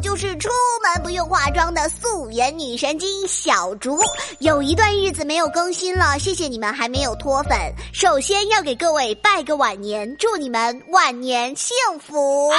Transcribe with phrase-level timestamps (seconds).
[0.00, 0.48] 就是出
[0.82, 3.98] 门不用化妆的素颜女神经小竹。
[4.38, 7.56] 有一段日子没有更新了，谢谢你们还没有脱粉。
[7.92, 12.50] 首先要给各位拜个晚年，祝你们晚年幸福。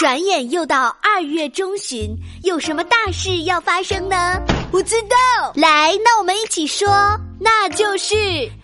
[0.00, 4.40] 转眼又到二月中旬，有什么大事要发生呢？
[4.70, 5.52] 不知道。
[5.54, 6.88] 来，那我们一起说，
[7.38, 8.16] 那就是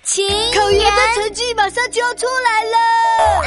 [0.02, 2.78] 情考研的成绩马上就要出来了。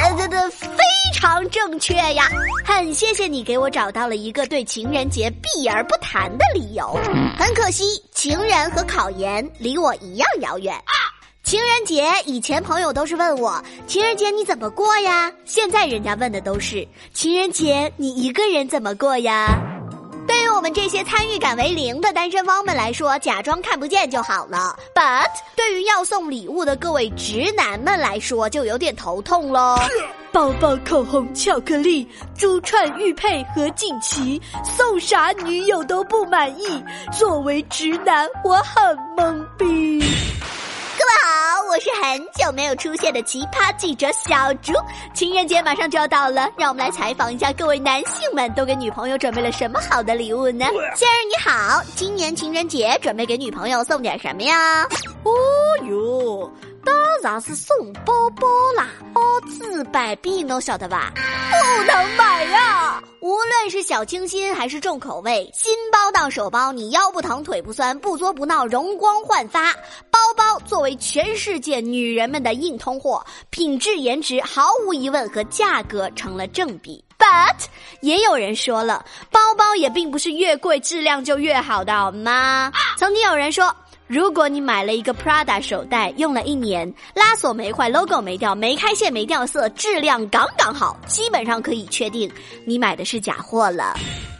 [0.03, 0.77] 呃，对对，非
[1.15, 2.29] 常正确呀！
[2.63, 6.95] 很谢谢你给我找到了一个对情人节避而不谈的理由。
[7.39, 10.79] 很可惜，情人和考研离我一样遥远。
[11.49, 15.31] 情人节以前朋友都是问我情人节你怎么过呀？
[15.45, 19.59] 现在人家问的都是情人节你一个人怎么过呀？
[20.27, 24.77] 对于我们这些参与感为零的单身汪们来说，假装看不见就好了。
[24.93, 25.25] But
[25.55, 29.75] 对于要送礼物的各位直男们来说，就有点头痛喽。
[30.31, 36.83] 包包、口红、巧克力、珠串、玉佩和锦旗，送啥女友都不满意。
[37.11, 39.98] 作为直男，我很懵逼。
[41.79, 44.73] 是很久没有出现的奇葩记者小竹。
[45.13, 50.65] 情人节马上就要到了，让我们来采访一下各位男性们，都给女朋友准备了什么好的礼物呢？
[50.95, 54.83] 先生你好，今年情人节准备给女朋友送点什么呀？
[55.23, 55.31] 哦
[55.87, 56.51] 哟。
[56.85, 61.11] 当然是送包包啦，包治百病，侬晓得吧？
[61.13, 63.03] 不能买呀！
[63.19, 69.73] 无论是小清新还是重口味，新包到手包，你腰不疼腿不酸，不作不闹，容光焕发。
[70.09, 77.03] 包包作为全世界女人们的硬通货，品质颜值毫无疑问和价格成了正比。
[77.17, 77.65] But
[77.99, 82.71] 也有人说了，包包也并不是越贵质量就越好的，好吗？
[82.97, 83.75] 曾经有人说。
[84.07, 92.31] 如果你买了一个 Prada 手袋，用了一年，拉锁没坏，logo 没掉，没开线，没掉色，质量刚刚好，基本上可以确定
[92.65, 93.95] 你买的是假货了。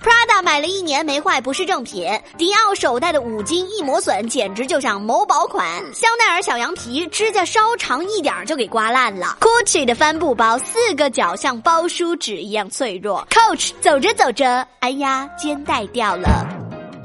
[0.10, 2.10] Prada 买了一年没坏，不是正品。
[2.36, 5.64] 迪奥手袋的五金一磨损，简直就像某宝款。
[5.94, 9.38] 香奈儿小羊皮指甲稍长一点就给刮烂了。
[9.40, 13.28] Gucci 的帆布包四个角像包书纸一样脆弱。
[13.30, 16.44] Coach 走着走着，哎呀，肩带掉了。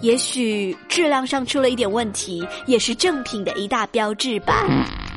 [0.00, 4.64] 也许质量上出了一点问题，也是正品的一大标志吧。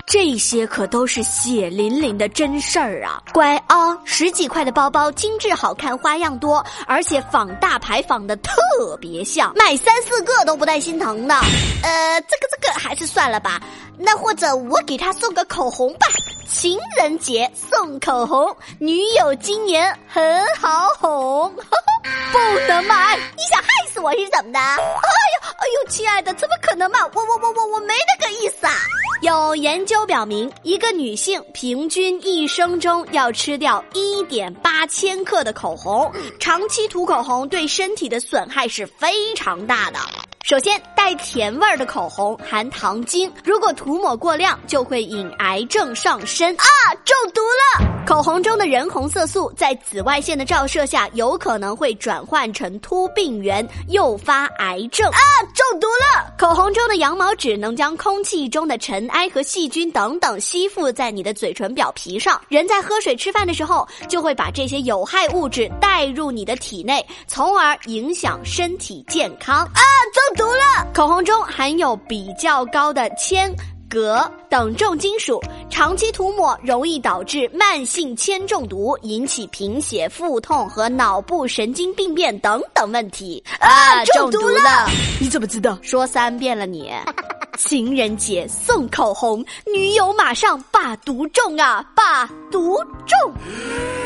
[0.07, 3.22] 这些可都是血淋淋的真事儿啊！
[3.34, 8.53] 乖啊，十几块的包包，精致好看，花样多，而且仿大牌仿的特
[9.01, 11.35] 别像，买三四个都不带心疼的。
[11.84, 13.59] 呃，这个这个还是算了吧。
[13.97, 16.07] 那或者我给他送个口红吧，
[16.47, 20.23] 情人节送口红，女友今年很
[20.56, 21.53] 好哄。
[22.31, 22.38] 不
[22.69, 23.17] 能买！
[23.35, 24.59] 你想害死我是怎么的？
[24.59, 27.00] 哎呦哎呦，亲爱的，怎么可能嘛？
[27.13, 28.73] 我我我我我没那个意思啊！
[29.22, 40.00] 有研究表明，一个女性平均一生中要吃掉一点八千克的口红，长期涂口红对身体的损害是非常大的。
[40.47, 46.63] 首先，带甜味儿的口红含糖精，如果涂抹过量，就会引癌症上身啊！
[47.03, 47.85] 中毒了！
[48.06, 55.19] 口红中的人红色素在紫外线的照射下，有可能会转换成突病原，诱发癌症啊！
[55.53, 56.34] 中毒了！
[56.38, 69.81] 口红中的羊毛脂能将空气中的尘埃和细菌等等吸附在你的嘴唇表皮上，人在喝水、吃饭的时候，就会把这些有害物质带入你的体内，从而影响身体健康啊！
[70.14, 70.36] 中。
[70.37, 70.87] 毒了！
[70.93, 73.53] 口红中含有比较高的铅、
[73.89, 83.43] 镉等重金属，长期涂抹容易导致慢性铅中毒，引起贫血、腹痛和脑部神经病变等等问题。
[83.59, 84.87] 啊，中毒了！
[85.19, 85.77] 你怎么知道？
[85.81, 86.91] 说三遍了你。
[87.57, 92.77] 情人节送口红，女友马上把毒中啊，把毒
[93.07, 93.97] 中。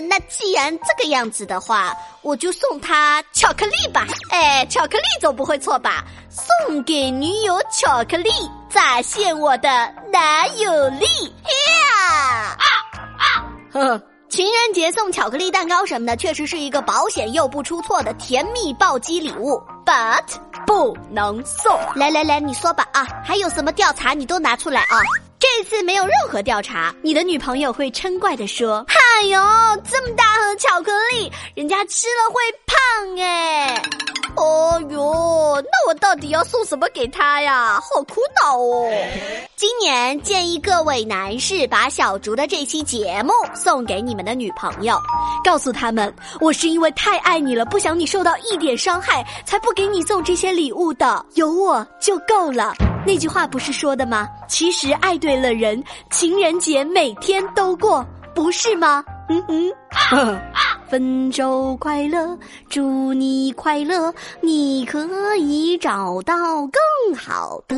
[0.00, 4.06] 那既然这个样子的话，我就送他巧克力吧。
[4.30, 6.04] 哎，巧克力总不会错吧？
[6.30, 8.30] 送给女友巧克力，
[8.68, 9.68] 展现我的
[10.12, 11.06] 男友力。
[11.44, 12.56] 呀！
[12.58, 12.66] 啊
[13.18, 13.24] 啊！
[13.72, 19.60] 呵，情人节送巧克力蛋糕什么的，确实是一个保险又不出错的甜蜜暴击礼物。
[19.84, 20.24] But
[20.66, 21.78] 不能送。
[21.94, 25.00] 来来来，你说吧啊，还有什么调查你都拿出来啊。
[25.38, 28.84] 这次没有任何调查，你的女朋友会嗔怪的说
[29.18, 29.40] ：“哎呦，
[29.90, 33.82] 这么大盒巧克力，人家吃了会胖哎。”
[34.38, 37.80] 哦哟，那我到底要送什么给他呀？
[37.80, 38.88] 好苦恼哦！
[39.56, 44.96] 今年建议各位男士把小竹的这期节目送给你们的女朋友，
[45.42, 52.72] 告诉他们，我是因为太爱你了，不想你受到一点伤害，才不给你送这些礼物的，有我就够了。
[53.04, 54.28] 那句话不是说的吗？
[54.46, 58.06] 其实爱对了人，情人节每天都过，
[58.38, 59.04] 不是吗？
[59.28, 60.40] 嗯嗯。
[60.88, 62.38] 分手快乐，
[62.70, 65.06] 祝你快乐，你可
[65.36, 66.34] 以找到
[66.68, 67.76] 更好的。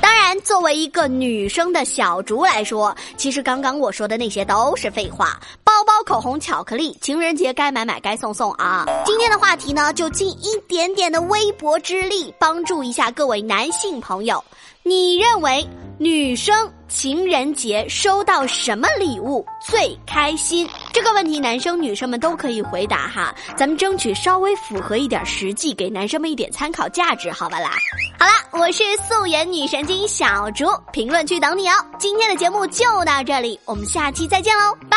[0.00, 5.38] 当然，作为一个女生的小竹来说，其实刚刚我说的那些都是废话。
[5.62, 5.72] 包、
[6.06, 8.86] 口红、巧克力，情人节该买买该送送啊！
[9.04, 14.42] 今天的话题呢，就尽一点点的微薄之力，帮助一下各位男性朋友。
[14.84, 15.68] 你认为
[15.98, 20.68] 女生情人节收到什么礼物最开心？
[20.92, 23.34] 这个问题，男生女生们都可以回答哈。
[23.56, 27.72] 咱们争取稍微符合一点实际，给男生们一点参考价值，好吧啦？
[28.16, 31.74] 好啦，我是素颜女神经小竹，评论区等你哦。
[31.98, 34.95] 今天的节目就到这里，我们下期再见喽，拜。